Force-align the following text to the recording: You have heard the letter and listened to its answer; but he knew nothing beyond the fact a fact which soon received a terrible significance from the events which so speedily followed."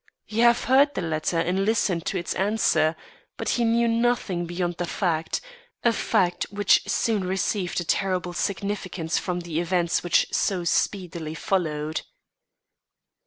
You 0.27 0.41
have 0.45 0.63
heard 0.63 0.95
the 0.95 1.03
letter 1.03 1.37
and 1.37 1.63
listened 1.63 2.07
to 2.07 2.17
its 2.17 2.33
answer; 2.33 2.95
but 3.37 3.49
he 3.49 3.63
knew 3.63 3.87
nothing 3.87 4.47
beyond 4.47 4.77
the 4.77 4.87
fact 4.87 5.41
a 5.83 5.93
fact 5.93 6.47
which 6.49 6.83
soon 6.89 7.23
received 7.23 7.79
a 7.79 7.83
terrible 7.83 8.33
significance 8.33 9.19
from 9.19 9.41
the 9.41 9.59
events 9.59 10.01
which 10.03 10.25
so 10.33 10.63
speedily 10.63 11.35
followed." 11.35 12.01